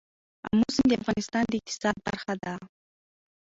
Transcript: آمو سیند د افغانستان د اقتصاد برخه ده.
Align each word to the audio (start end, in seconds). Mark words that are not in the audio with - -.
آمو 0.47 0.67
سیند 0.75 0.89
د 0.91 0.99
افغانستان 1.03 1.43
د 1.49 1.53
اقتصاد 1.59 1.95
برخه 2.07 2.33
ده. 2.43 2.53